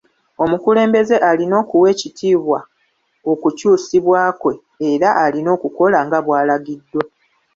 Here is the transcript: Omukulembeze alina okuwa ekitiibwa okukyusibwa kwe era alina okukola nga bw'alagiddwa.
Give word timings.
Omukulembeze 0.43 1.15
alina 1.29 1.55
okuwa 1.61 1.87
ekitiibwa 1.93 2.59
okukyusibwa 3.31 4.21
kwe 4.41 4.53
era 4.89 5.09
alina 5.25 5.49
okukola 5.57 5.97
nga 6.05 6.19
bw'alagiddwa. 6.25 7.03